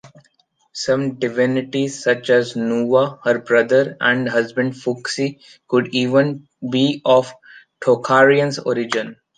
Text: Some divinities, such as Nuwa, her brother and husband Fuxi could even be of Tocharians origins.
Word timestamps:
Some 0.73 1.19
divinities, 1.19 2.01
such 2.03 2.31
as 2.31 2.55
Nuwa, 2.55 3.19
her 3.23 3.37
brother 3.37 3.97
and 4.01 4.27
husband 4.27 4.73
Fuxi 4.73 5.37
could 5.67 5.93
even 5.93 6.47
be 6.71 7.03
of 7.05 7.31
Tocharians 7.81 8.57
origins. 8.65 9.17